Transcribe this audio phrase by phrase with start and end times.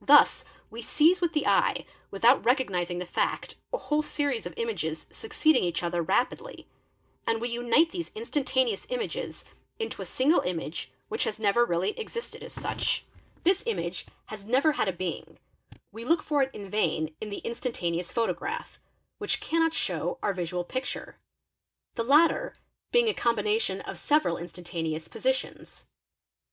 [0.00, 5.08] Thus we seize with the eye, without recognising the fact, a whole series of images
[5.10, 6.68] succeeding each other rapidly,
[7.26, 9.44] and we unite these instantaneous images
[9.80, 12.60] into a single image which has never really existed as such.
[12.62, 15.40] | (a PERCEPTION 67 This image has never had a being;
[15.90, 18.78] we look for it in vain in the instantaneous photograph,
[19.18, 21.18] which cannot show our visual picture,
[21.96, 22.54] the x lattter
[22.92, 25.84] being a combination of several instantaneous positions.